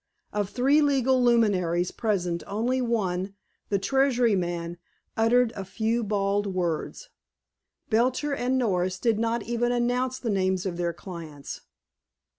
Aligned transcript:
Of 0.33 0.49
three 0.49 0.81
legal 0.81 1.21
luminaries 1.21 1.91
present 1.91 2.41
only 2.47 2.81
one, 2.81 3.35
the 3.69 3.77
Treasury 3.77 4.33
man, 4.35 4.79
uttered 5.15 5.53
a 5.55 5.63
few 5.63 6.03
bald 6.03 6.47
words. 6.47 7.09
Belcher 7.91 8.33
and 8.33 8.57
Norris 8.57 8.97
did 8.97 9.19
not 9.19 9.43
even 9.43 9.71
announce 9.71 10.17
the 10.17 10.31
names 10.31 10.65
of 10.65 10.77
their 10.77 10.91
clients. 10.91 11.61